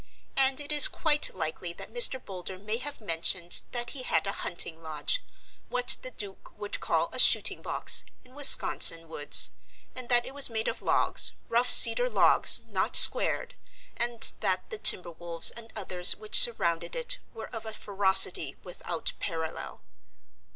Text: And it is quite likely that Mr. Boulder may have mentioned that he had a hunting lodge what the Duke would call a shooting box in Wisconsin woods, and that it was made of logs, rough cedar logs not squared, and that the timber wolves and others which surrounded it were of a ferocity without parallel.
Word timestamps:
And 0.35 0.59
it 0.59 0.71
is 0.71 0.87
quite 0.87 1.29
likely 1.35 1.73
that 1.73 1.93
Mr. 1.93 2.19
Boulder 2.19 2.57
may 2.57 2.77
have 2.77 2.99
mentioned 3.01 3.61
that 3.71 3.91
he 3.91 4.01
had 4.01 4.25
a 4.25 4.31
hunting 4.41 4.81
lodge 4.81 5.23
what 5.69 5.95
the 6.01 6.09
Duke 6.09 6.57
would 6.57 6.79
call 6.79 7.09
a 7.13 7.19
shooting 7.19 7.61
box 7.61 8.03
in 8.25 8.33
Wisconsin 8.33 9.07
woods, 9.07 9.51
and 9.95 10.09
that 10.09 10.25
it 10.25 10.33
was 10.33 10.49
made 10.49 10.67
of 10.67 10.81
logs, 10.81 11.33
rough 11.47 11.69
cedar 11.69 12.09
logs 12.09 12.61
not 12.67 12.95
squared, 12.95 13.53
and 13.95 14.33
that 14.39 14.71
the 14.71 14.79
timber 14.79 15.11
wolves 15.11 15.51
and 15.51 15.71
others 15.75 16.15
which 16.15 16.39
surrounded 16.39 16.95
it 16.95 17.19
were 17.31 17.49
of 17.49 17.67
a 17.67 17.71
ferocity 17.71 18.55
without 18.63 19.13
parallel. 19.19 19.83